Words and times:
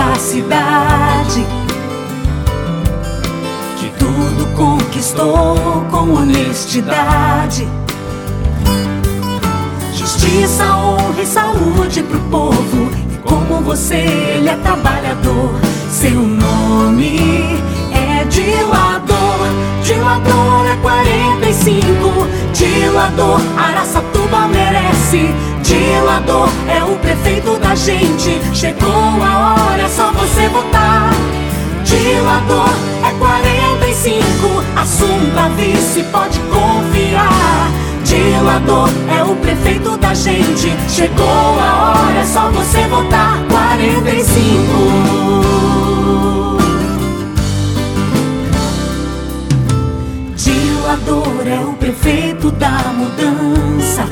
da 0.00 0.14
cidade. 0.14 1.46
Que 3.76 3.90
tudo 3.98 4.46
conquistou 4.56 5.84
com 5.90 6.14
honestidade. 6.14 7.68
Justiça, 9.92 10.64
honra 10.74 11.22
e 11.22 11.26
saúde 11.26 12.02
pro 12.02 12.18
povo. 12.30 12.90
E 13.12 13.18
como 13.18 13.60
você, 13.62 13.96
ele 13.96 14.48
é 14.48 14.56
trabalhador. 14.56 15.50
Seu 15.90 16.22
nome 16.22 17.60
é 17.92 18.24
Dilador. 18.24 19.20
Dilador 19.84 20.66
é 20.66 20.76
45. 20.80 21.90
Dilador, 22.54 23.40
Araçatuba 23.58 24.48
merece. 24.48 25.28
Dilador 25.62 26.48
é 26.68 26.82
o 26.82 26.96
prefeito 26.96 27.58
da 27.58 27.74
gente. 27.74 28.40
Chegou 28.54 28.89
Dilador 32.50 32.74
é 33.06 33.12
45. 33.16 34.64
Assuma 34.76 35.48
vice, 35.50 36.02
pode 36.10 36.40
confiar. 36.40 37.70
Dilador 38.02 38.88
é 39.08 39.22
o 39.22 39.36
prefeito 39.36 39.96
da 39.96 40.12
gente. 40.12 40.74
Chegou 40.88 41.24
a 41.28 41.94
hora, 41.94 42.18
é 42.18 42.24
só 42.24 42.50
você 42.50 42.88
votar 42.88 43.38
45. 43.48 44.60
Dilador 50.34 51.46
é 51.46 51.60
o 51.60 51.74
prefeito 51.74 52.50
da 52.50 52.92
mudança. 52.92 54.08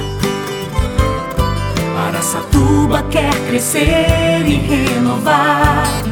Araçatuba 2.06 3.02
quer 3.10 3.34
crescer 3.48 4.44
e 4.46 4.54
renovar. 4.54 6.07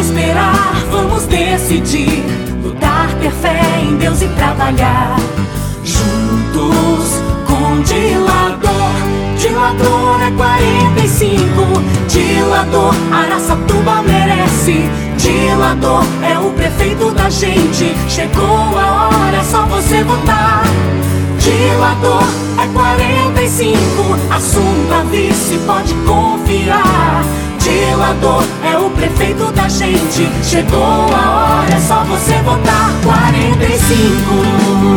Esperar, 0.00 0.74
vamos 0.90 1.26
decidir. 1.26 2.24
Lutar, 2.64 3.12
ter 3.20 3.30
fé 3.32 3.60
em 3.82 3.96
Deus 3.96 4.22
e 4.22 4.28
trabalhar. 4.28 5.16
Juntos 5.84 7.20
com 7.46 7.82
Dilador. 7.82 8.80
Dilador 9.38 10.22
é 10.22 10.30
45. 10.30 11.82
Dilador, 12.08 12.94
Araçatuba 13.12 14.02
merece. 14.02 14.88
Dilador 15.18 16.02
é 16.22 16.38
o 16.38 16.50
prefeito 16.52 17.10
da 17.10 17.28
gente. 17.28 17.94
Chegou 18.08 18.78
a 18.78 19.08
hora, 19.08 19.36
é 19.36 19.44
só 19.44 19.66
você 19.66 20.02
votar. 20.02 20.62
Dilador 21.38 22.24
é 22.58 22.66
45. 22.72 23.84
Assunta 24.34 25.04
vice, 25.10 25.58
pode 25.66 25.92
confiar. 26.06 27.22
Dilador 27.58 28.42
o 29.20 29.22
prefeito 29.22 29.52
da 29.52 29.68
gente. 29.68 30.28
Chegou 30.42 30.82
a 30.82 31.60
hora, 31.60 31.74
é 31.74 31.80
só 31.80 32.02
você 32.04 32.34
votar 32.42 32.90
45. 33.04 34.89